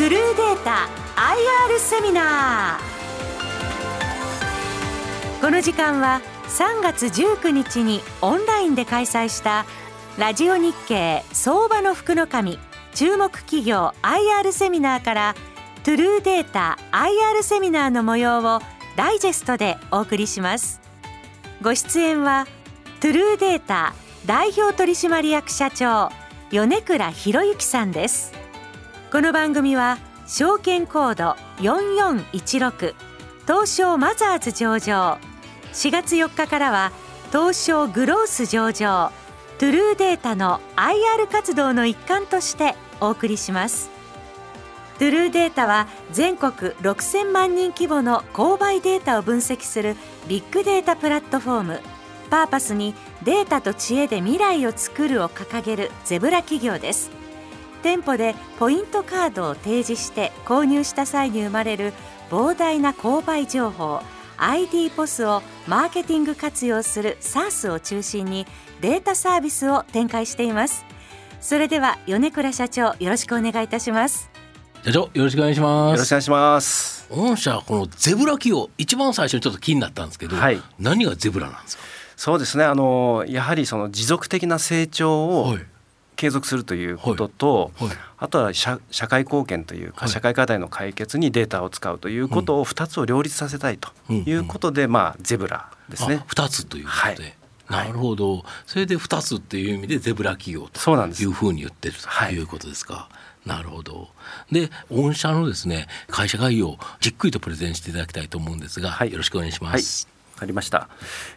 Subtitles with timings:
[0.00, 5.40] トゥルーデータ IR セミナー。
[5.42, 9.66] この時間は3月19日にオンラインで開催した
[10.16, 12.58] ラジオ日経相場の福の神
[12.94, 15.34] 注目企業 IR セミナーから
[15.84, 18.60] トゥルーデータ IR セミナーの模様を
[18.96, 20.80] ダイジェストでお送りします。
[21.60, 22.46] ご出演は
[23.00, 23.92] トゥルーデータ
[24.24, 26.10] 代表取締役社長
[26.50, 28.39] 米倉博之さんです。
[29.12, 32.94] この番組は証券コード4416
[33.44, 35.18] 東証マザーズ上場。
[35.72, 36.92] 4月4日からは
[37.32, 39.10] 東証グロース上場
[39.58, 43.90] トゥルーデータの IR 活動の一環としてお送りします。
[45.00, 49.96] トゥルーデータは全国6000万人規模の購買データを分析する
[50.28, 51.80] ビッグデータプラットフォーム。
[52.30, 57.19] パーパスにデータと知恵で未来を作るを掲げるゼブラ企業です。
[57.80, 61.92] 店舗でポイントカードを提示して購入した際に生まれる
[62.30, 64.00] 膨大な購買情報
[64.36, 68.46] ID ポスをマーケティング活用する SARS を中心に
[68.80, 70.84] データサービスを展開しています。
[71.40, 74.30] それでは米倉社長よろしくお願いいたします。
[74.82, 75.92] 社長よろしくお願いします。
[75.92, 77.06] よろしくお願いします。
[77.10, 81.82] 御社このゼブラ企業一番最初にちょっと気になったんですけど、はい、何がゼブラなんですか？
[82.16, 82.64] そうですね。
[82.64, 85.58] あのやはりその持続的な成長を
[86.20, 87.88] 継続するということと、はい。
[87.88, 96.22] はい、あとは社社会貢献というか、社会課題の解決にデータを使うということを2つを両立させたいということで、うん、まあゼブラですね。
[96.28, 97.36] 2つということで、
[97.70, 100.78] なるほど、それで2つっていう意味でゼブラ企業と
[101.22, 103.08] いうふうに言ってるということですか？
[103.46, 104.10] なるほど。
[104.52, 110.06] で、御社のですね会社概要じっくりとプレゼンしていただきたいと思うんですが、はい、よろしくお願いします。
[110.06, 110.88] はいありました。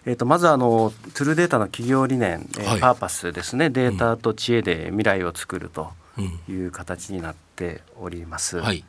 [0.06, 3.70] えっ、ー、とまずあのトゥルーデータの企業理念、えー、パーパスですね。
[3.70, 5.92] データと知恵で未来を作ると
[6.50, 8.58] いう形になっております。
[8.58, 8.84] はい、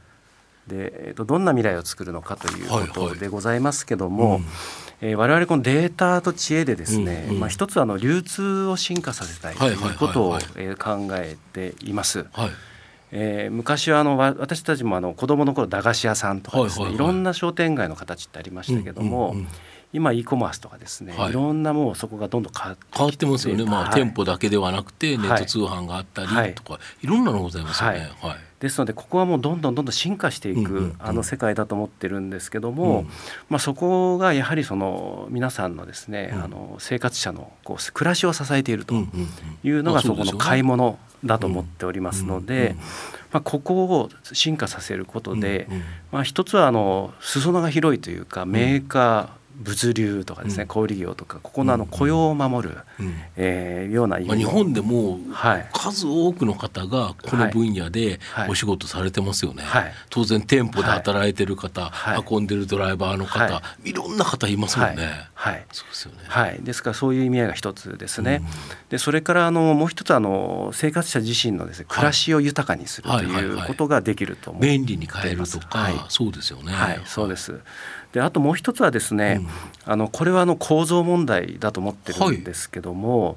[0.67, 4.47] で、えーと、どんな未来を作るのかということでございますけども、はいはいうん。
[5.01, 12.27] えー、我々このデータと知恵でですね、うんうん、まあ、一つあの流通を進化させたいということを、え考えています。
[12.33, 12.51] はい。
[13.17, 19.49] えー、昔はあの私たちもあの子どもの頃駄菓子屋さんとかですね、いろんな商店街の形ってありましたけども、うんうんうん
[19.95, 28.11] 今 e コマースとかですね、はい、いろんなもうそこがどんどん変わって変わってますよね、まあ、はい、店舗だけではなくてネット通販があったりとか、はい、いろんなのございますよね。
[28.21, 28.37] はい。
[28.59, 33.09] ですのでここはもうどんどんどんどん進化していく、あの世界だと思ってるんですけども、うん、
[33.51, 38.95] まあ、そこがやはりその皆さんのですね、うん、あの生活者のこう暮らしを支えていると
[39.63, 42.75] いうのがそこの買い物だと思っておりますので。
[43.33, 45.67] まあ、ここを進化させることで、
[46.13, 53.03] まあ、一つはあの裾野が広いというかメーカー、物流とかですね、小売業とかここのあの雇用を守る、う
[53.37, 55.21] えような、まあ、日本でも
[55.73, 65.29] 数多くの方がこの分野でお仕事されてますよね、はい、当然店舗で働いてる方、はい、運んでるドライバーの方、はい、いろんな方いますもんね。
[65.35, 66.19] はい、そうですよね。
[66.27, 68.43] はい、ですからそういう意味合いが一つですね。
[68.89, 74.71] でそれからあのもう一つあの生活者自身のですね暮らしを豊かにするということができると思います。
[74.79, 76.73] 便利に変えるとか、そうですよね。
[76.73, 77.61] はい、そうです。
[78.15, 79.41] であともう一つはですね、
[79.87, 83.33] うん、あのこれはあの構造問題だと思ってるんですけども、は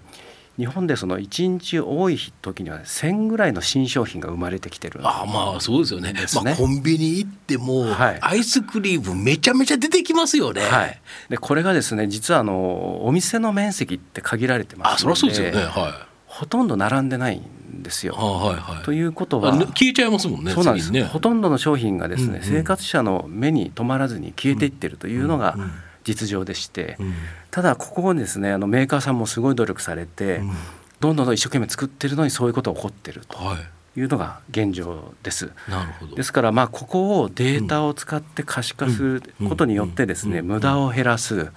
[0.60, 10.62] い、日本でその1日多い時には1000ぐらいの新商品が生まれてきてるあまあそうですよね、ね、まあ、コンビニ行っても、はい、アイスクリームめちゃめちゃ出てきますよね。
[10.62, 15.94] はい、でこれがですね実はあのお店の面積って限られてますのであそりゃそうですよね、はい、
[16.28, 17.42] ほとんど並んでない
[17.88, 18.14] ですよ。
[18.14, 20.52] はいはい、ということは消えちゃいますもんね。
[20.52, 25.56] そうなんです、ね、ほとんどの商品がですね、うんうん、生活者の目に留まらずに消えていってるというのが
[26.04, 27.06] 実情でして、うん。
[27.08, 27.14] うん、
[27.50, 30.52] ただここをですねあのメーカーさんもすごい努力されて、うん、
[31.00, 33.38] どんどん一生懸命作ってるのにそういうことが起こってると。
[33.38, 33.58] はい。
[34.00, 35.50] いうのが現状です。
[35.68, 36.16] なるほど。
[36.16, 41.52] ですからまあここをデータを使って可視化することによってですね無駄を減らす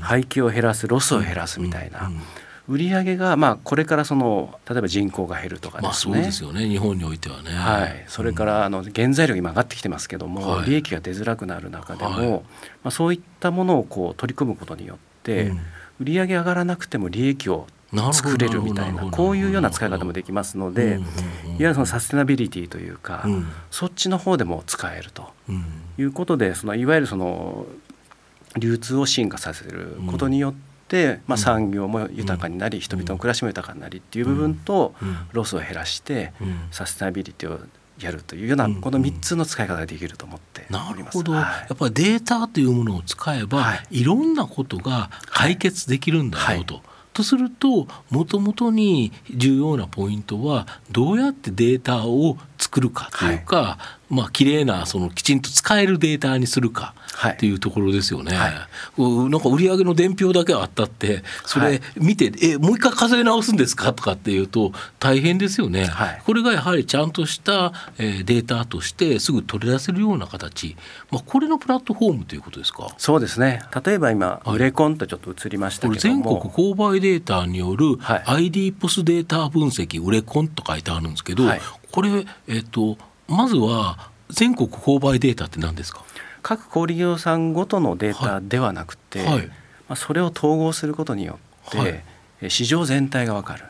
[0.00, 2.10] 廃棄を減らすロスを減らすみたいな
[2.68, 6.68] 売上がまあこれからその例えば人口が減るとかですね、まあ、そうですよね。
[6.68, 12.38] 日本においてはね、はい、それからあの原材料今上がってきてますけども、はい、利益が出づらくなる中でも、はい、ま
[12.84, 15.52] あ、そういったものをこう取り組むことによって、
[15.98, 17.66] 売上上がらなくても利益を
[18.12, 21.06] 作れるみたいなこういうような使い方もできますので、いわ
[21.58, 25.32] ゆるそのサステナビリティというか、うん、そっちの方でも使えると
[25.96, 27.64] いうことでそのいわゆるその
[28.58, 30.67] 流通を進化させることによって、
[31.26, 34.94] まあ、産業も豊かになり、人々の暮らしも豊かになりっていう部分と、
[35.32, 36.32] ロスを減らして、
[36.70, 37.60] サステナビリティを
[38.00, 46.74] やるというようなこの3つの使い方ができると思ってなるほど、はい、やっぱりデータというものを使えば、はい、いろんなことが解決できるんだよと。
[46.74, 46.82] はい。
[47.14, 56.94] とするともともとに重要なポイントはどうやってデータを作るかというか、はい、まあ綺麗なそのきちんと使えるデータにするか
[57.26, 58.34] っていうところですよね。
[58.34, 65.86] はい、なんか売上の伝票だけあったってそれ見て、はい、えもう一回数え直すんですかとかっていうと大変ですよね。
[65.86, 70.76] はい、これがやはりちゃんとした、えー、データとしてすぐ取り出せるような形、
[71.10, 72.88] まあ、これのプラットフォームということですか？
[72.98, 73.62] そうですね。
[73.84, 81.44] 例えば今、ウレコンとちょっと移りましたけど全国購買データによる ID ポスデータ分析、ウレコンと書いてあるんですけど、
[81.90, 82.96] これ、えっ、ー、と
[83.28, 86.02] まずは全国購買データって何ですか？
[86.42, 89.52] 各小売業さんごとのデータではなくて、はい、ま
[89.90, 91.38] あ、それを統合することによ
[91.68, 93.64] って、はい、市場全体が分かる。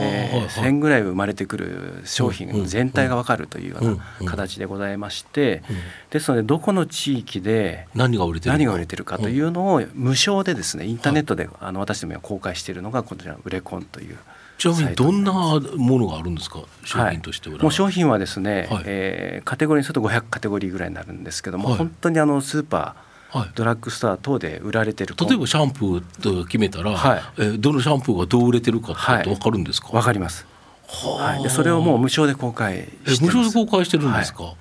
[0.00, 5.64] えー、1000ぐらい生まれてくる商品全体が分かるというような形でございまして
[6.10, 14.16] ですのでどこの地域で何が売れてる何が売れてるかというのを無償でですねインターネットであの私どもが公開しているのがこちら売れコンという
[14.56, 16.60] ちなみにどんなものがあるんですか？
[16.84, 27.22] 商品としては、はい、もう商品はですね、はい、えー、カテゴリーにすると500カテゴリーぐらいになるんですけども、はい、本当にあのスーパー、はい、ドラッグストア等で売られてる例えばシャンプーと決めたら、はい。
[27.38, 30.46] えー、どのシャンプーがどう売れてるかって分かるんですか、はい、分かります。
[30.86, 34.54] はい、でそれをもう無償で公開して無償で公開してるんですか、はい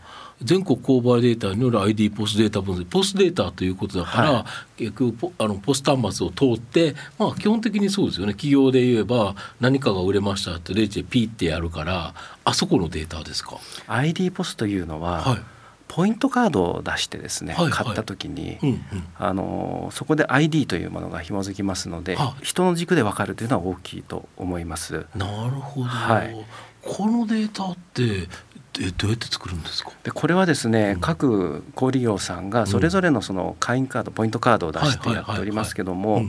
[0.43, 4.45] 全国購買データによる ID ポスデータ分析ポスデータということだから、は
[4.77, 8.33] い、結局あのポス端末を通って、まあ、基本的にそうですよね。
[8.33, 12.13] 企業で言えば何かが売れましたってレジでピーってやるから
[12.43, 13.57] あそこのデータですか
[13.87, 15.39] ？ID ポスというのは、はい。
[15.89, 18.83] ポイントカードを出してですね、はいはい、買った時に、うんうん、
[19.15, 25.05] あのそこで ID というものが紐づきますので、人の軸で分かるというのは大きいと思います。
[25.15, 26.35] なるほど、はい、
[26.81, 28.27] このデータって
[28.79, 29.91] えどうやって作るんですか？
[30.03, 36.23] でこれはですね、うん、各小売業さんがそれぞれのその会員カード、ポイントカードを出してやっておりますけども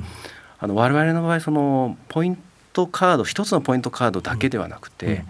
[0.60, 2.38] 我々の場合そのポイン
[2.72, 5.24] トカード一つのポイントカードだけではなくて、うん。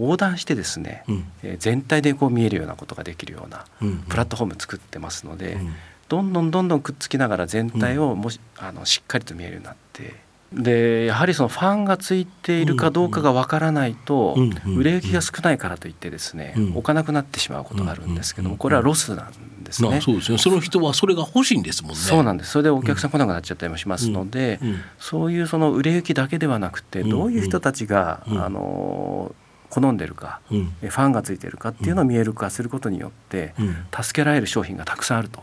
[0.00, 3.64] 横断してですね、うん、え全体でこう見えるようなことができるような
[4.08, 5.74] プラットフォーム作ってますので、うん、
[6.08, 10.14] どんどんどんどんくっつきながら全体をもし、あのしっかりと見えるようになって
[10.52, 14.34] でやはりそのファンがついているかどうかがわからないと
[14.66, 20.00] 売れ行きが少ないからといってですね置かなくなってしまうことがあるんですけどもこれはロスなんですね。
[20.00, 20.38] そうですね。
[20.38, 21.96] その人はそれが欲しいんですもんね。
[21.96, 22.52] そうなんです。
[22.52, 23.10] それでお客さん。
[23.10, 24.60] 来なくなっちゃったりもしますので
[24.98, 29.34] そういうその売れ行きだけではなくてどういう人たちがあの
[29.70, 33.54] 好んでるか、ファンがついてるかっていうのを見える化することによって
[33.94, 35.42] 助けられる商品がたくさんあると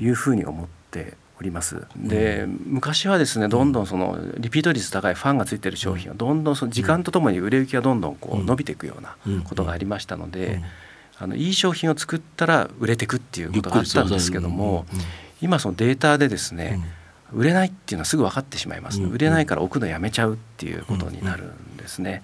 [0.00, 1.86] いうふうに思っております。
[1.96, 10.62] で、昔はですねどんどんそのリピート率高いファンがついてる商品はどんどんその時間とともに売れ行きがどんどんこう伸びていくようなことがありましたので、
[11.18, 14.86] あのいい商品を作ったら売れていくっていうことがあったんですけども、
[15.40, 16.80] 今そのデータでですね、
[17.32, 22.22] 売れないっていうのはすぐ分かってしまいます、売れないから置くのやめちゃうっていうことになるんですね。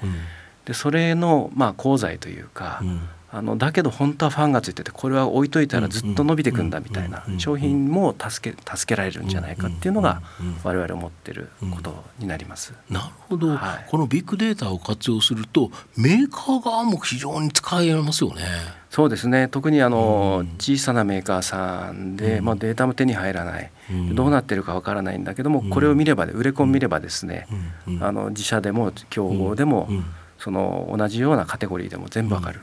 [0.64, 2.82] でそれのまあ功罪というか、
[3.30, 10.22] あのだけど本当はファンがついててこれは置いといたらずっと伸びていくんだみたいな商品も助け助けられるんじゃないかっていうのが
[10.64, 12.72] 我々思ってることになります。
[12.88, 18.42] なるほど、はい、このビッグデータを活用するとメーカー側も非常に使えますよね。
[18.90, 19.48] そうですね。
[19.48, 23.70] 特にあの、小さなメーカーさんで、まあ、データも手に入らない、
[24.14, 27.46] どうなってるかわからないんだけども、これを見れば売れ込み見ればですね、
[28.00, 29.88] あの自社でも競合でも、
[30.38, 32.60] その同じようなカテゴリーでも全部わかる。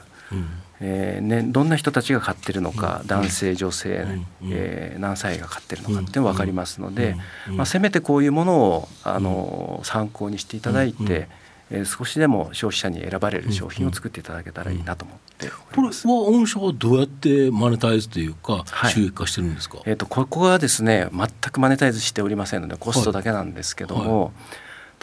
[0.81, 4.06] えーね、どんな人たちが買ってるのか、男性女性、
[4.44, 7.15] えー、何歳が買ってるのかっていうの分かりますので、
[7.49, 11.30] まあ、せめてこういうものをあの参考にしていただいて、
[11.71, 15.94] えー、少しでも消費者に選ばれる商品を作っていただけたらいいなと思ってこれは
[16.31, 24.31] 御社はどうやってマネタイズというか収益化してるんですか、はい、えーと、ここはですね全くマネタイズしておりませんのでコストだけなんですけども、はい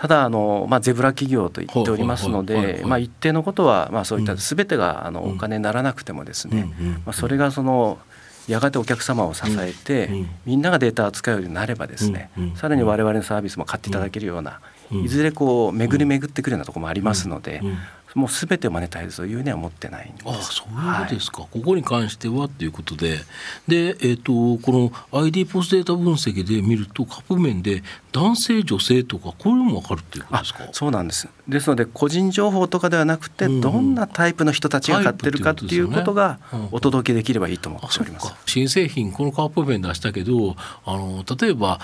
[0.03, 6.75] ただあの、まあ、ゼブラ企業と言っておりますので、まあ、一定のことは、まあ、そういったすべてがあのお金にならなくてもですね、
[7.07, 8.01] まあ、それがその
[8.49, 10.11] やがてお客様を支えて、
[10.45, 14.59] みんながデータを使うようになればですね、さらに我々のサービスも買っていただけるような、
[14.91, 17.63] いずれこう巡り巡ってくるようなところもありますので、
[18.15, 20.25] もうすべてマネタイズというには持ってないんです。
[20.29, 23.19] あそういうことですか、はい、ここに関してはということで。
[23.69, 30.69] で、えーと、この ID ポスデータ分析で見るとカップ麺で男性女性とかこういうのも分かるっていうことですか？
[30.73, 36.39] そうなんですですので個人情報とかではなくて、どんなタイプの人たちが買ってるかっていうことが
[36.71, 38.29] お届けできればいいと思っております。
[38.29, 41.81] うん、新製品このカップ麺出したけどあの例えば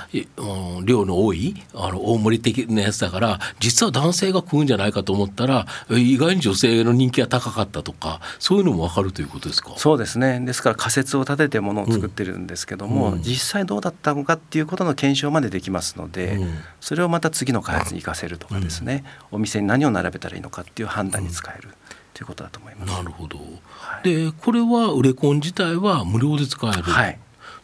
[0.84, 9.72] 量の多いあの大盛り的なやつだから実は男性が食うんじゃないかと思ったら意外に女性の人気が高かったとかそういうのも分かるということですか？
[9.76, 10.40] そうですね。
[10.40, 21.70] ですから仮説を立ててものを作ってるんですけども、うん、実際どうだったのかっていうことの検証までできますので、うん、それをまた次の開発に生かせるとかですね、お店に何を並べたらいいのかっていう判断に使える。
[22.14, 22.92] ということだと思います。
[22.92, 23.38] なるほど。
[23.38, 26.82] はい、でこれはウレコン自体は無料で使える。
[26.82, 27.18] はい。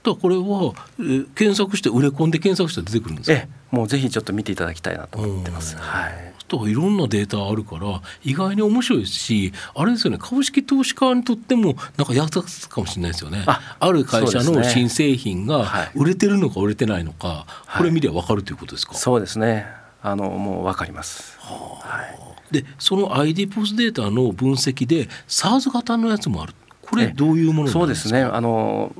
[0.04, 3.36] だこれは、え検索してウレコンで検索して出てくるんですか？
[3.36, 5.76] えもうぜひちょっと見ていただきたいなと思ってます。
[5.76, 6.34] はい。
[6.46, 13.44] といろんなデータあるから意外に面白いですしあれですよね株式投資家にとってもなんか役立つかもしれないですよね。
[13.46, 18.94] ある会社の新製品が売れてるのか売れてないのか、はい、これ見りゃ分かるということですか？
[18.94, 19.66] そうですね
[20.04, 21.36] あのもう分かります。
[21.40, 22.18] はあ、はい。
[22.52, 26.54] でその ID ポスデータの分析で SARS 型のやつもある。
[26.82, 28.20] これどういうものそうですね。
[28.20, 28.92] あの、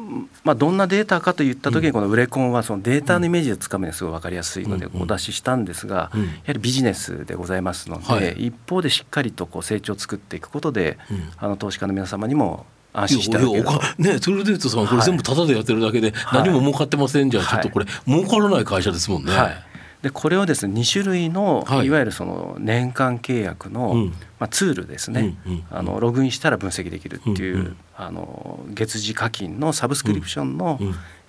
[0.43, 10.97] まあ、どんなデータかといった時にこのウレコンはそのデータのイメージをつかむにはすごい分かりやすいのでお出ししたんですが、やはりビジネスでございますので、一方でしっかりとこう成長を作っていくことで、
[11.37, 19.37] あの投資家の皆様にも安心してねトゥルデートさんこれ全部タダでやってるだけで何も儲かってませんじゃ、ちょっとこれ儲からない会社ですもんね。
[19.37, 19.74] はい
[20.05, 25.35] でこれをですね2種類の、い、わゆるその年間契約の、まあ、ツールですね、
[25.71, 30.79] あのログインしたら分析できるっていう、あの月次課金のサブスクリプションの、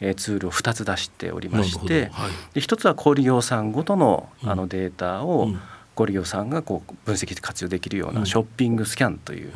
[0.01, 2.11] えツールを2つ出しておりまして、
[2.53, 5.53] で1つは小売業さんごとのあのデータを、
[5.95, 9.53] 小売業さんがこう分析活用できるようなショッピングスキャンという、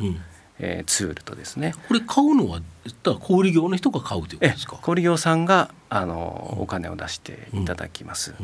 [0.58, 1.74] えー、ツールとですね。
[1.88, 2.62] これ買うのは
[3.20, 4.78] 小売業の人が買うということですか？
[4.80, 8.34] 小売業さんがあのお金を出していただきます。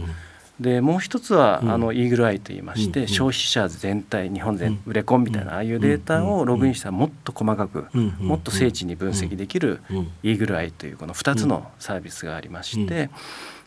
[0.60, 7.86] でもう一つは、あのイーグルアイといいまして、消費者全体日本全売れ込みたいなああいうデータをログインしたらもっと細かく、
[8.18, 9.80] もっと精緻に分析できる
[10.22, 13.10] イーグルアイというこの2つのサービスがありまして、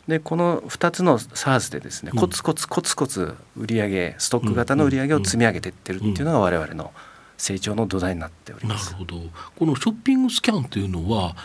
[0.07, 6.91] でこの2つの SARS でですねコツコツコツコツ売上ストック型の売上を積み上げていってるっていうのが我々の
[7.37, 8.93] 成長の土台になっております。
[8.93, 9.21] なるほど。
[9.57, 11.35] このショッピングスキャンというのは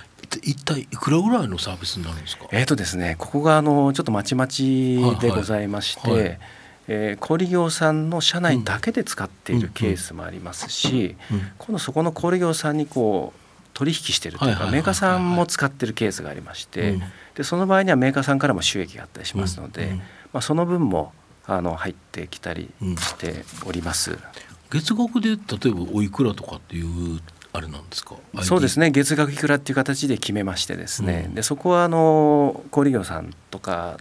[0.43, 2.47] 一体いくらぐらいのサービスになるんですか？
[2.53, 6.21] えっ、ー、とですね、ここがあのちょっとまちまちでございまして、はい。
[6.21, 6.39] はい、
[6.89, 11.43] えー、小売業さんの社内だけで使っているケースもありますし、うんうん。
[11.43, 13.41] うん、今度そこの小売業さんにこう
[13.75, 16.99] 取引しているというか、メーカーさんも使っているケースがありまして、
[17.35, 19.99] でその場合にはメーカーさんからも収益があったりしますので、
[20.33, 21.13] まあ、その分も
[21.47, 24.17] あの入ってきたりしております。
[24.71, 27.21] 月額で例えばおいくらとかっていう
[27.57, 28.17] あれなんですか？
[28.43, 28.91] そうですね。
[28.91, 33.97] 月額いくらっていう形で決めましてですね、うん、でそこはあの小売業さんとか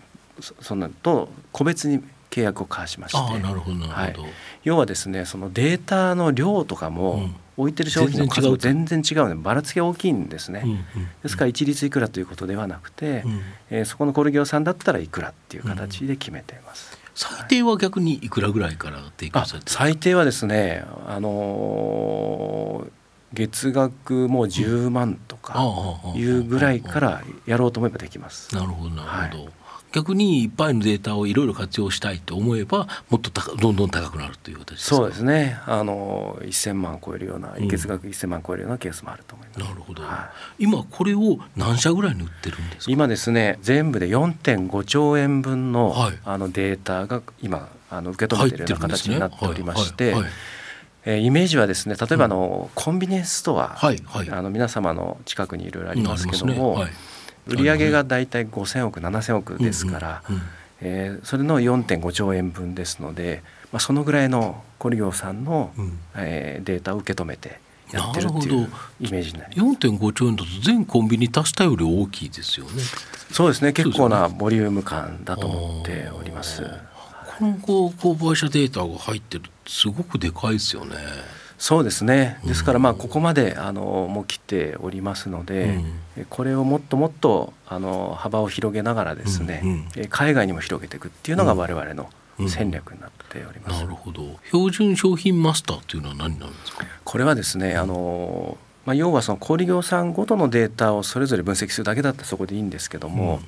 [0.60, 3.18] そのと個別に契約を交わしまして。
[3.18, 4.32] あなるほどなるほど、はい、
[4.64, 10.80] 要はですねそのデータの量とかも、置いてる商品の数も全然違うのでばらつきが大きいんですね、うんうん、
[11.22, 16.98] ですから一律いくらということではなくて、うん、えー、そこの小売業さんだったらいくらっていう形で決めています。
[17.14, 22.92] 最低は逆にいくらぐらいから提供されて最低はですねあのー
[23.34, 25.56] 月額もう10万とか
[26.16, 28.54] いうぐらいからやろうと思えばできます。
[28.56, 29.54] なるほどなるほど、はい、
[29.92, 35.60] 逆にいっぱいのデータをいろいろ活用したいと思えばもっとどんどん高くなるという形そうですね。
[35.66, 39.60] あの1000万超えるような、月額1000万超えるようなケースもあると思います。
[39.60, 42.92] なるほど、はい、今これを何社ぐらいに売ってるんですか？
[42.92, 50.14] 今ですね全部で4.5兆円分のはい、あのデータが今あの受け止めているような形になっておりまして。
[51.06, 56.82] えー、イメージはですね例えばあの、コンビニエンスストア、はいはい、あの皆様の近くにいろいろありますけども、ね。
[56.84, 56.92] はい、
[57.48, 60.42] 売上が大体5,000億7,000億ですから、うんうん、
[60.82, 67.60] えー、それの4.5兆円分ですので、まあ、そのぐらいの小売業さんの、うん、えー、データを受け止めて
[67.92, 68.70] やってるっていう
[69.02, 69.78] イメージになります。
[69.78, 72.72] 4.5兆円だと全コンビニ足したより大きいですよね。
[73.32, 73.74] そうですね。
[73.74, 76.64] 結構なボリューム感だと思っております。
[77.40, 80.96] この購買者データが入ってるすごくでかいですよね。
[81.58, 82.40] そうですね。
[82.46, 85.80] ですからまあここまであのもう来ておりますので、
[86.18, 92.10] うん、これをもっともっとあの幅を広げながらですね、うんうん、海外にも広げていくっていうのが我々の
[92.50, 94.38] 戦略になっております、なるほど。
[94.48, 96.86] 標準商品マスターというのは何なんですか？
[97.04, 103.40] これはですねあのまあ、要はその小売業さんごとのデータをそれぞれ分析するだけだったらそこでいいんですけども、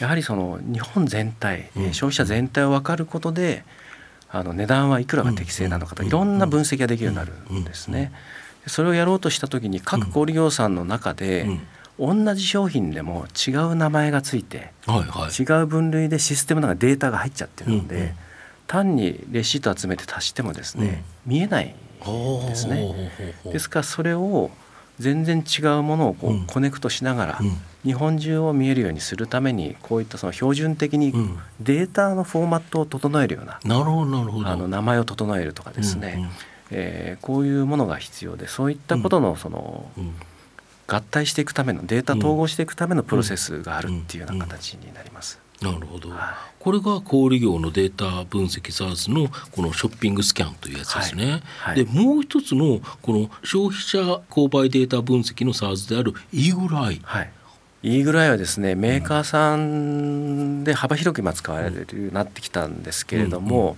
[0.00, 3.64] やはりその日本全体、消費者全体を分かることで、
[4.30, 8.12] あの値段はいくらが適正なのかといろんな分析ができるようになるんですね。
[8.66, 11.46] それをやろうとした時に各小売業さんの中で、
[11.98, 18.14] 同じ商品でも違う名前がついて、違う分類でシステムの中データが入っちゃってるので、
[18.66, 21.74] 単にレシート集めて足してもですね、見えない
[22.04, 23.10] ですね。
[23.44, 24.50] ですからそれを
[24.98, 27.40] 全然違うものをこうコネクトしながら、
[27.84, 31.12] 日本中を見えるようにするためにこういったその標準的に
[31.60, 34.48] データのフォーマットを整えるような,、なるほどなるほど。
[34.48, 36.30] あの名前を整えるとかですね、うんうん、
[36.72, 40.14] えー、こういうものが必要でそういったことのその、うん、
[40.86, 45.38] 合体していくためのデータ統合していくためのプロセスがあるっていうような形になります。
[45.62, 46.18] なるほど、はい、
[46.60, 51.24] これが小売業のデータ分析 SARS のこのショッピングスキャンというやつですね。
[51.24, 53.98] はいはい、でもう一つのこの消費者
[54.30, 57.00] 購買データ分析の SARS であるイーグルアイ。
[57.02, 57.30] はい
[57.80, 63.76] イーグルアイはですねメーカーさんで幅広く今使われるようになってきたんですけれども、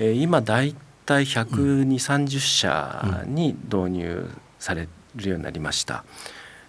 [0.00, 6.04] うんうん、えー、今大体12030社に導入されるようになりました。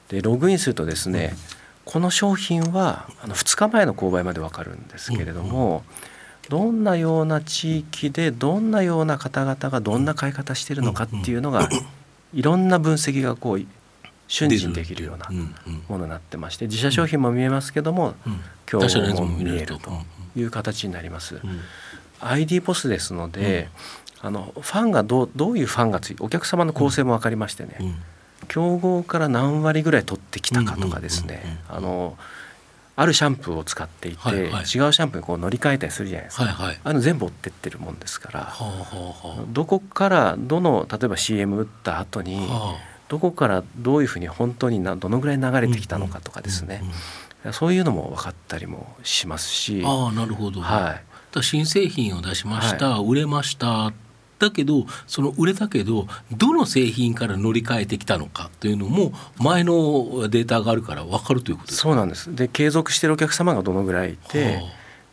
[0.10, 1.34] でログインするとですね、
[1.88, 5.84] この商品はあの2日前の購買まで分かるんですけれども、
[6.50, 11.70] どんなような地域でどんなような方々がどんな買い方してるのかっていうのが
[12.36, 13.66] いろんな分析がこう
[14.28, 15.30] 瞬時にできるような
[15.88, 18.16] ものになってまして自社商品も見えますけども
[18.66, 19.92] 競合も見えると
[20.36, 21.40] いう形になります。
[22.20, 23.70] ID ポスですので、
[24.20, 27.78] あのファンがどうどういうファンがついお客様の構成も分かりましてね、
[28.48, 31.62] 競合から何割ぐらい取ってきたかとかですね。
[31.70, 32.18] あの
[33.00, 42.76] あるシャンプーを使っていて、はいはい、違うシャンプーにこう乗り換えたりするじゃないですか、はいはい、あの全部追ってってるもんですから、はあはあ、どこからどの例えば CM 打った後に、はあ、
[43.08, 46.82] どこからどういうふうに本当にどのぐらい流れてきたのかとかですね、
[47.52, 49.84] そういうのも分かったりもしますし。
[49.86, 51.00] あなるほど、は
[51.36, 53.94] い、新製品を出しました、はい、売れました
[54.40, 62.34] だけどその売れたけどどの製品から乗り換えてきたのかというのも前のデータがあるから分かるということですそうなんです。
[62.36, 64.64] で継続してるお客様がどのぐらいいて、はあ、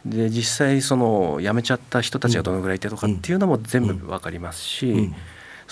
[0.05, 5.13] で実際その辞めちゃった人たちがどのぐらいいてとかっていうのも全部分かりますし、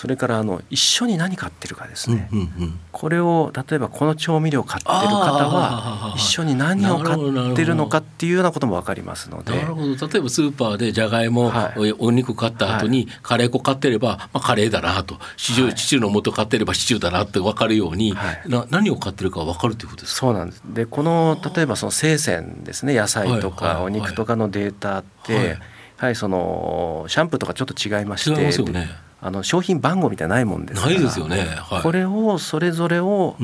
[0.03, 9.55] それからあの一緒に何買ってるかですね、うんうんうん、これを例えばこの調味料買ってる方は一緒に何を買ってるのかっていうようなことも分かりますので。
[9.55, 10.07] なるほど。
[10.07, 15.19] 例えばスーパーでじゃがいも、はい、お肉買った後にカレー粉買ってれば、まあ、カレーだなと。
[15.37, 20.61] シチュー、はい、シチューの素買ってればシチューだなって分かるように、はい、な何を買ってるか分かるということですそうなんです。
[20.65, 22.93] でこの例えばその生鮮ですね。
[22.93, 25.59] 野菜とかお肉とかのデータって、
[25.95, 28.37] はい、そのシャンプーとかちょっと違いまして。
[28.37, 33.37] 違いますよねあの商品番号みたいなないもんですないですよね、はい、これをそれぞれを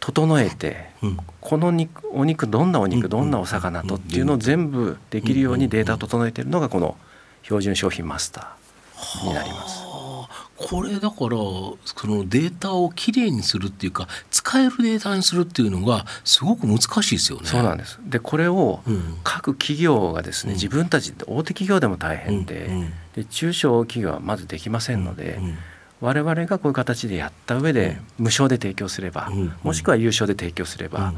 [0.00, 6.96] 整えて、うん、この肉お肉どんなお肉どんなお魚とっていうのを全部できるようにデータを整えているのがこの
[7.42, 9.90] 標準商品マスターになります。
[10.56, 17.46] これだからそのデータをきれいにするっていうか使えるデータにするっていうのがすごく難しいですよね。
[17.46, 17.98] そうなんです。
[18.04, 18.80] でこれを
[19.24, 22.74] 各企業がですね、うん、自分たちで大手企業でも大変でうん。
[22.76, 25.38] うん、で中小企業はまずできませんので。
[26.02, 29.30] 我々がこういう形でやった上で無償で提供すれば、
[29.62, 31.12] もしくは有償で提供すれば、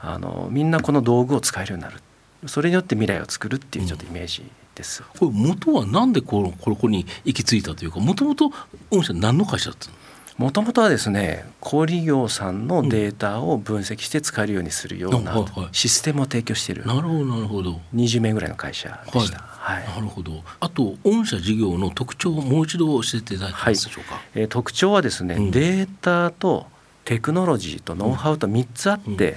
[0.00, 2.00] あのみんなこの道具を使えるようになる。
[2.46, 4.44] それによって未来を作るっていうちょっとイメージ
[4.76, 5.02] です。
[5.18, 8.52] これ元はなんでこのここに行き着いたというかもともと
[8.90, 9.96] 御社何の会社だったの？
[10.38, 15.34] もともとはですね小売業さんのデータを分析して使えるようにするような
[15.72, 17.80] システムを提供している、なるほどなるほど。
[17.96, 19.38] 20名ぐらいの会社でした。
[19.38, 20.42] はい、なるほど。
[20.58, 24.14] あと御社事業の特徴をもう一度教えていただけますでしょうか？
[24.14, 26.66] はい、えー、特徴はですね、うん、データと
[27.04, 29.36] テクノロジーとノウハウと3つあって、うんうん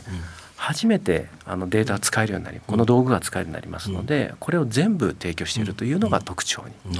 [0.55, 6.95] 初めてあのデータが使えるようになりこの道具が使えるようになりますので、これを全部提供しているというのが特徴に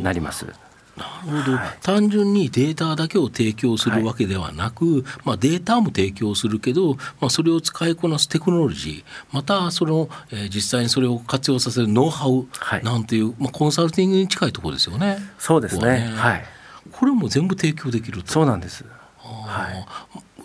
[0.00, 0.46] なります。
[0.46, 0.62] なるほど、
[0.96, 12.46] はい、単純にデータだけを提供するわけではなく、はい、まあ、データも提供するけど、まあ、それを使いこなすテクノロジーまたその、えー、実際にそれを活用させるノウハウ
[12.84, 15.18] なんていう、はい、まあ、コンサルティングに近いところですよね。
[15.38, 16.44] そうですね、ね、はい、
[16.92, 18.32] これも全部提供できると。
[18.32, 18.84] そうなんです。
[19.18, 19.86] はい。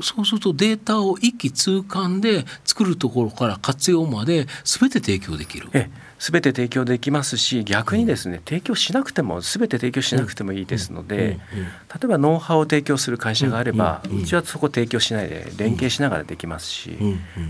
[0.01, 5.69] そうするとデータを一気通貫で作るところから活用まで全て提供できる。
[5.73, 16.97] え全て提供できますし逆にですね、うん、提供しなくても全て提供しなくてもいいですので、例えばノウハウを提供する会社があれば、うちはそこ提供しないで連携しながらできますし、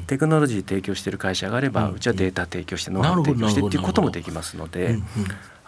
[0.07, 4.99] テクノロジー提供している会社があれば、うちはデータ提供してノウハウ提供してっていうこともできますので。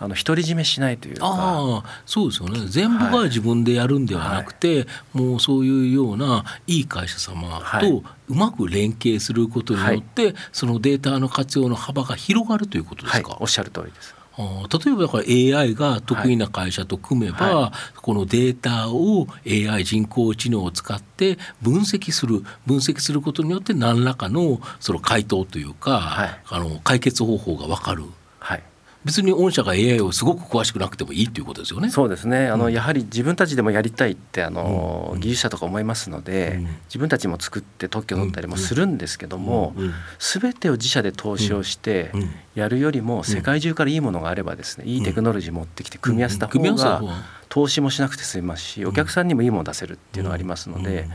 [0.02, 1.28] あの独り占めしないというか。
[1.30, 2.60] あそうですよね。
[2.68, 4.86] 全部が自分でやるんではなくて、は
[5.16, 14.16] い、もうそういうようないい会社様とうまく連携することによって、はい、そのデータの活用の幅が広がるということですか、はい、おっしゃる通りです。
[14.38, 28.06] 例えばだから AI が得意な会社と組めば、はい、このデータを AI 人工知能を使って分析する分析することによって何らかのその回答というか、はい、あの解決方法が分かる。
[29.04, 31.90] はい別に御社が AI をすごく詳しくなくてもいいということですよね。
[31.90, 32.48] そうですね。
[32.48, 39.74] あの、うん、やはり自分たちでもやりたいってあの、うん、技術者とか思いますので、うん、自分たちも作って特許取ったりもするんですけども、
[40.20, 42.12] す、べ、てを自社で投資をして
[42.54, 47.02] やるよりも世界中からいいものがあればですね、いいテクノロジー持ってきて組み合わせた方が
[47.50, 51.08] 投資もしなくて済みますし、お客さんにもいいもの出せるっていうのがありますので。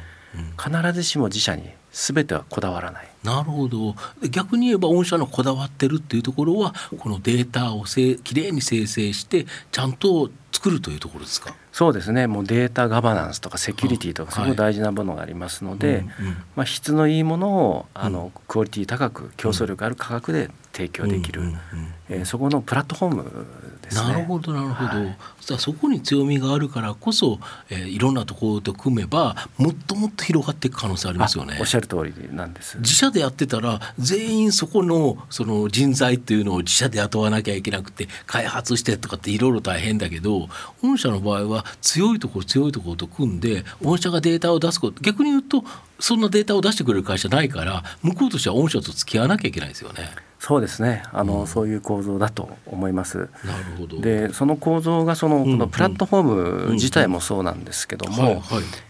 [0.62, 3.08] 必ずしも自社に全てはこだわらない。
[3.26, 3.94] なるほど。
[4.30, 11.54] 逆に言えば御社のこだわってるっていうところはこのデータをせきれいに生成してちゃんと作るというところですか？
[11.70, 12.26] そうですね。
[12.26, 14.56] もうデータガバナンスとかセキュリティとかすごい。
[14.56, 16.06] 大事なものがありますので、
[16.54, 21.42] まあ、質のいいものをあのクオリティ高く競争力ある価格で提供できる、
[22.08, 23.46] えー、そこのプラットフォーム
[23.82, 24.12] ですね。
[24.12, 25.16] なるほどなるほど、はい、
[25.58, 31.58] そこに強みがあるからこそ、えー、いろんなところと組めばもっともっと広がっていく可能性ありますよね。
[31.60, 32.78] おっしゃる通りなんです。
[32.78, 40.48] 自社でやってたら全員そこのその人材っていうのを自社で雇わなきゃいけなくて開発してとかっていろいろ大変だけど
[40.82, 45.64] 御社の場合は強いところ強いところと組んで御社がデータを出すこと逆に言うと
[45.98, 50.10] そんなデータを出してくれる会社ないから向こうとしては御社と付き合わなきゃいけないですよね。
[50.46, 51.02] そうですね。
[51.12, 53.18] あの、うん、そういう構造だと思います。
[53.18, 53.28] なる
[53.78, 54.00] ほど。
[54.00, 56.22] でその構造がそのこのプラットフォー
[56.68, 58.44] ム自体もそうなんですけども、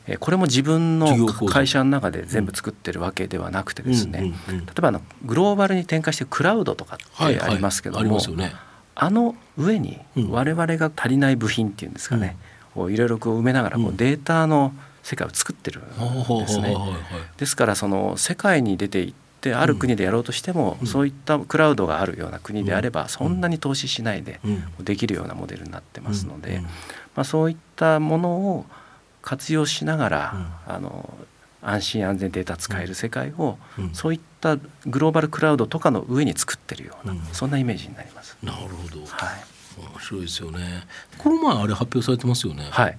[0.07, 8.21] えこれも自分の会社の中で全部作ってるわけではなくてですね、例えばあのグローバルに展開してクラウドとかってありますけども、
[8.95, 12.37] あの上に我々が足りない部品っていうんですかね、
[12.75, 16.77] をいろいろこう埋めながらこうデータの世界を作ってるんですね。
[17.38, 24.40] ですからその世界に出ていってある国でやろうとしても、そういったクラウドがあるような国であれば、そんなに投資しないで
[24.81, 26.61] できるようなモデルになってますので、
[27.14, 28.66] まあ、そういったものを
[29.22, 30.35] 活用しながら、
[30.66, 31.12] あの
[31.62, 33.59] 安心安全データ使える世界を、
[33.92, 38.37] そういったグローバルクラウドとかの上に作ってるような、そんなイメージになります。
[38.42, 40.85] なるほど、はい、面白いですよね。
[41.18, 42.68] この前あれ発表されてますよね。
[42.70, 42.99] はい。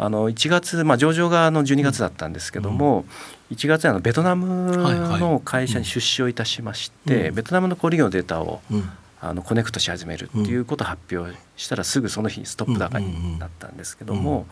[0.00, 3.08] あの1月、まあ、上場がの12月だったんですけども、うん、
[3.50, 4.76] 1月にあのベトナム
[5.18, 14.46] の会社に出資をいたしまして、はいはい、ベトナムの小売業のデータを、うん、あのコネクトし始めるっていうことを発表したらすぐその日にストップ高になったんですけども、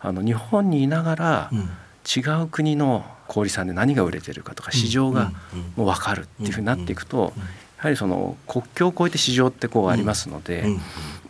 [0.00, 1.50] あの日本にいながら
[2.04, 5.32] 違う国の小売さんで何が売れてるかとか市場が
[5.76, 7.32] もう分かるっていうふうになっていくと
[7.78, 10.78] やはりその国境を越えて市場ってこうありますので、やっ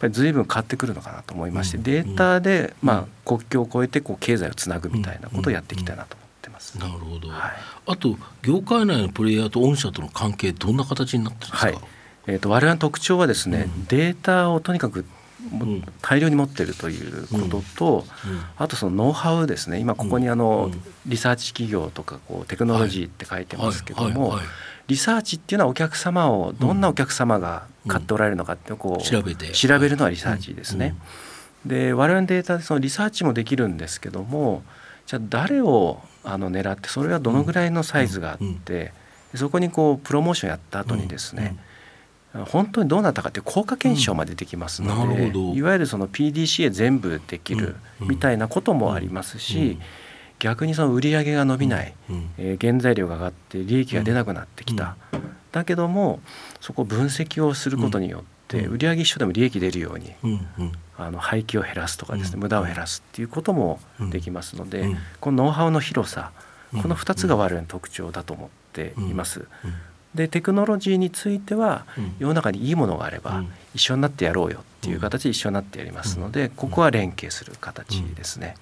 [0.00, 6.16] ぱり随分変わってくるのかなと思いまして、データでまあ国境を越えてこう経済をつなぐみたいなことをやっていきたいなと。
[6.16, 6.78] 思ってます。
[6.78, 7.28] なるほど。
[7.28, 7.52] はい、
[7.87, 11.66] あと業界内のプレイヤーと御社との関係どんな形になってるんですか？
[11.66, 11.78] はい、
[12.28, 15.04] えっ、ー、と我々の特徴はですね、うん、データをとにかく
[16.02, 18.04] 大量に持ってるということと、
[18.56, 19.78] あとそのノウハウですね。
[19.78, 20.72] 今ここにあの、
[21.06, 24.38] リサーチ企業とかこうテクノロジーって書いてますけども、
[24.88, 29.50] リサーチっていうのはお客様をどんなお客様が買っておられるのかってこう、調べて。
[29.50, 30.96] 調べるのはリサーチですね。
[31.64, 34.62] で我々のデータでそのリサーチもできるんですけども
[35.07, 38.92] じゃあ誰をあの狙ってそれはどのぐらいのサイズがあって
[39.35, 41.57] そこにこうプロモーションやった後にですね
[42.33, 49.79] 本当にどうなったかって効果検証までできますので、いわゆるその PDCA 全部できるみたいなこともありますし、
[50.38, 51.95] 逆にその売り上げが伸びない、
[52.37, 54.97] え原材料が上がって利益が出なくなってきた、
[55.53, 56.21] だけども
[56.61, 60.14] そこ分析をすることによって売上一緒でも利益出るように、
[60.96, 63.80] あの廃棄を減らすとかですね、無駄を減らすっていうことも
[64.11, 66.32] できますので、このノウハウの広さ
[66.82, 69.46] この2つが我々の特徴だと思っています。
[70.14, 71.85] でテクノロジーについては、
[72.18, 78.56] 世の中にいいものがあれば、一緒になってやろうよっていう形で一緒になってやりますので、ここは連携する形ですね。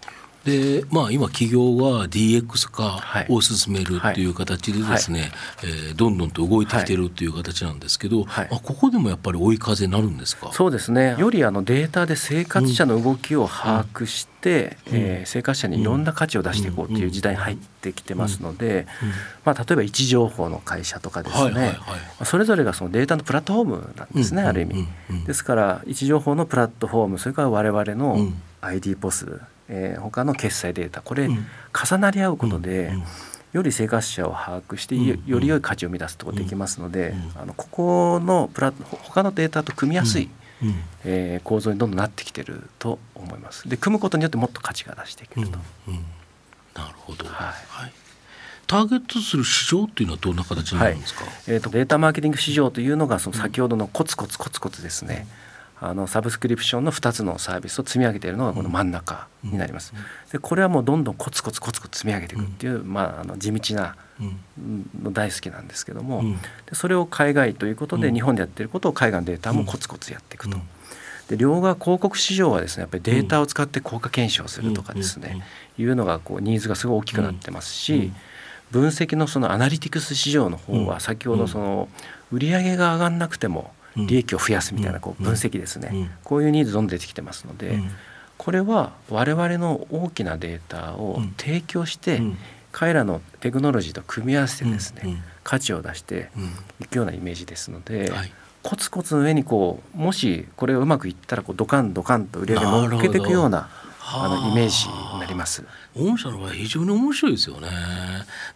[0.44, 5.28] でまあ、今企業は DX 化を進めるっていう形でですね、はい。
[5.30, 10.52] はい、えー、どんどんと動いてきてるっていう形なんですけど、はい、まあ、ここでもやっぱり追い風になるんですか？
[10.52, 11.16] そうですね。
[11.18, 18.86] よりあのデータで生活者の動きを把握して、うん、えー、生活者にいろんな価値を出していこうっていう時代に入ってきてますので、
[19.46, 21.72] まあ、例えば位置情報の会社とかですね、はいはいは
[22.22, 24.86] い、それぞれがそのデータのプラットフォームなんですね、ある意味。
[25.26, 28.30] ですから位置情報のプラットフォームそれから我々の
[28.60, 32.92] ID ポスえー、他の決済データこれ重なり合うことで、
[33.52, 38.72] より生活者を把握してより良い価値を生み出すことができますので、あのここのプラ
[39.02, 40.28] 他のデータと組みやすい、
[40.62, 40.74] うん、
[41.04, 43.68] えー、構造にどんどんなってきてると思います。
[43.68, 45.58] で組むことによってもっと価値が出していけると。
[45.88, 45.94] うん。
[45.94, 46.04] うん、
[46.74, 47.34] なるほど、はい、
[47.68, 47.92] はい。
[48.66, 55.26] ターゲットする市場っていうのはどんな形になるんですか、はい、えーと、データマーケティング市場というのがその先ほどのコツコツコツコツですね、
[55.86, 59.92] あのサブスクリプションの2つのサービスを積み上げているのがこの真ん中になります。
[60.32, 63.96] でこれはもうどんどんコツコツコツコツ積み上げていくっていう、まあ、あの地道な
[65.02, 66.22] の大好きなんですけども、
[66.66, 70.58] でそれを海外ということで日本でやってることを海外のデータもコツコツやっていくと。
[71.28, 75.42] で両側広告市場はですねやっぱりデータを使って効果検証するとかですね、
[75.78, 78.12] いうのがこうニーズがすごい大きくなってますし、
[78.70, 81.88] 分析のそのアナリティクス市場の方は先ほどその
[82.32, 87.78] 売上が上がんなくても利益を増やすみたいなこう分析ですね、こういうニーズどんどん出てきてますので、
[88.38, 92.20] これは我々の大きなデータを提供して
[92.72, 96.30] 彼らのテクノロジーと組み合わせてですね、価値を出して
[96.80, 103.68] いくようなイメージですので、はい、コツコツの上にこうもしこれがうまくいったらこうドカンドカンと売り上げ乗っけていくような
[104.06, 105.64] あのイメージになります。
[105.96, 107.68] 御社の場合非常に面白いですよね。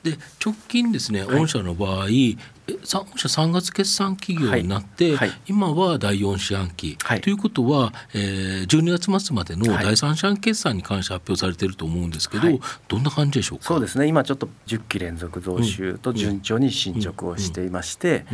[0.02, 2.36] で直近ですね、御社の場合、え
[2.68, 5.28] 御社3月決算企業になって、はい。
[5.28, 12.42] はい、今は第4四半期、はい、ということは、えー、12月末までの第3四半期決算に関して発表されていると思うんですけど、
[12.88, 13.64] どんな感じでしょうか？
[13.64, 14.06] そうですね。
[14.06, 18.26] 今ちょっと10期連続増収と順調に進捗をしていまして、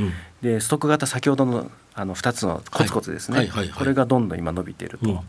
[0.42, 5.16] でストック型先ほどのあの2つのコツコツですね、これがどんどん今伸びていると、うん。
[5.16, 5.22] うん、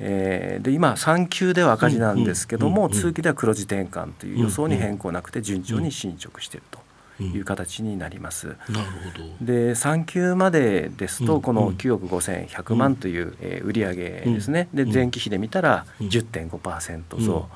[0.00, 6.88] えー、で今3級では赤字なんですけども、通期では黒字転換という予想に変更なくて順調に進捗していると。
[7.20, 8.46] いう形になります。
[8.46, 9.44] なるほど。
[9.44, 14.68] で3級までですとこの9億5100万という、えー、売上ですね。
[14.72, 17.48] で前期比で見たら10.5%増。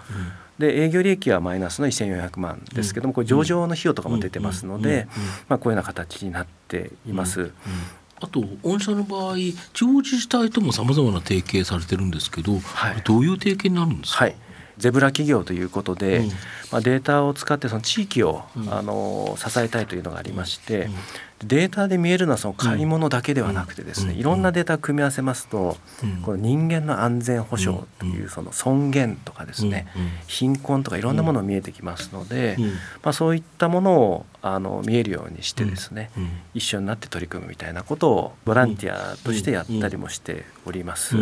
[0.58, 5.08] で営業利益はマイナスの1400万ですけどもこれ上場の費用とかも出てますので、
[5.48, 7.52] まあ、こういうような形になっています。
[8.22, 14.36] あと御社の場合地方自治体ともさまざまな提携されてるんですけど、はい、どういう提携になるんですか、はい。
[14.78, 16.28] ゼブラ企業ということで、うん、
[16.70, 20.94] まあ、データを使ってその地域を、うん、あの支えたいというのがありまして、うん、
[21.44, 25.76] データで見えるのはその買い物だけではなくてですね、いろんなデータを組み合わせますと、
[26.24, 29.86] この人間の安全保障というその尊厳とかですね、
[30.26, 32.56] 貧困とかいろんなもの見えてきますので、
[33.02, 36.10] まあ、そういったものをあの見えるようにしてですね、
[36.54, 41.16] 一緒になって取り組むみたいなことをボランティアとしてやったりもしております。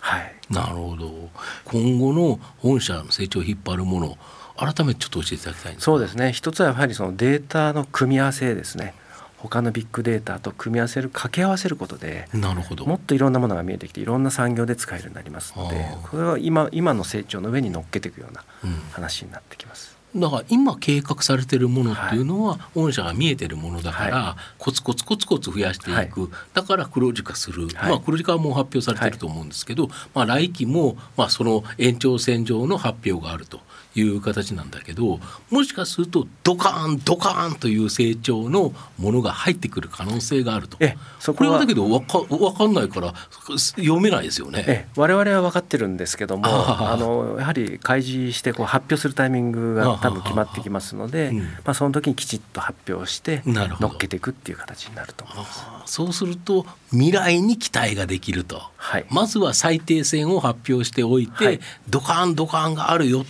[0.00, 1.28] はい、なるほど。
[1.64, 4.18] 今後の本社の成長を引っ張るもの
[4.58, 6.32] 改めてちょっと教えていただきたいそうですね。
[6.32, 8.94] 一つはやはりそのデータの組み合わせですね。
[9.38, 12.84] 他のビッグデータと組み合わせる掛け合わせることでなるほど。
[12.86, 18.44] もっといろんなものが見えてきていろんな産業で使えるようになりますのでこれは今今の成長の上に乗っけていくような
[18.90, 19.96] 話になってきます。
[20.16, 33.60] だから今計画されてるものっていうのは、御社が見えてるものだから、コツコツコツコツ増やしていく、だから黒字化する、まあ黒字化はもう発表されてると思うんですけど、まあ来期もまあその延長線上の発表があると。
[33.94, 35.20] いう形なんだけど
[35.50, 40.76] もしかするとドカーンドカーンという成長のものが入ってくる可能性があると。
[40.80, 43.14] えそこれはだけど分か分かんないから
[43.56, 44.64] 読めないですよね。
[44.66, 51.32] え我々は分かってるんですけどもあのやはり開示してこう発表するタイミングが多分決まってきますので、
[51.64, 55.64] まあ、その時にきちっと発表して乗っけていくっていう形になると思います。
[55.86, 63.24] そうすると未来に期待ができると、はい、まずは最低線を発表しておいて、はい、ドカンドカンがあるよ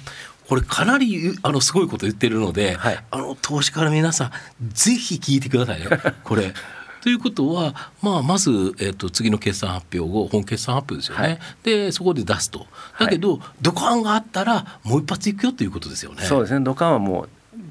[0.48, 4.30] これかなりあのすごいこと言ってるので、はい、あの投資家の皆さん
[4.70, 5.90] ぜひ聞いてくださいよ
[6.24, 6.54] これ。
[7.00, 12.66] ということは、まあ、まず、えーと、次の決算発表後本決算発表ですよね、はい、でそこで出すと
[12.98, 16.24] だけど、はい、土管があったらもう一発いくよということですよね。
[16.24, 17.28] そうですね土管はもう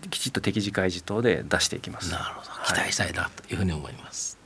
[0.09, 2.11] きちっと適時開示等で出していきます。
[2.11, 4.37] なるほど期待したいなというふうに思います。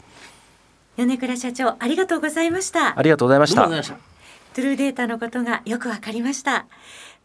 [0.98, 2.98] 米倉社長ありがとうございました。
[2.98, 3.64] ありがとうございました。
[4.54, 6.66] トゥルーデータのことがよくわかりました。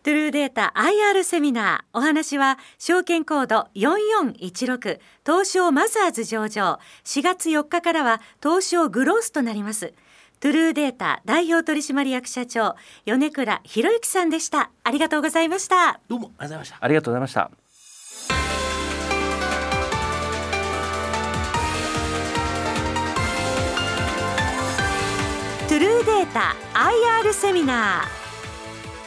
[0.06, 1.98] トゥルーデータ IR セミナー。
[1.98, 6.78] お話は証券コード4416東証マザーズ上場。
[7.02, 9.94] 4月4日からは東証グロースとなります。
[10.38, 14.70] トゥルーデータ代表取締役社長米倉博之さんでした。
[14.84, 15.98] ありがとうございました。
[16.06, 16.76] どうもありがとうございました。
[16.80, 17.50] ありがとうございました。
[25.68, 26.54] トゥルーデータ
[27.24, 28.25] IR セミナー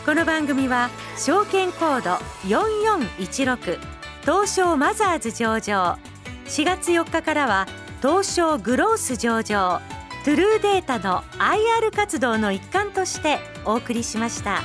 [0.09, 2.15] この番組は証券コード
[2.47, 3.77] 4416
[4.21, 5.99] 東証マザーズ上場
[6.45, 7.67] 4月4日からは
[8.01, 9.79] 東証グロース上場
[10.25, 14.63] トゥルーデータの IR 活動の一環としてお送りしました。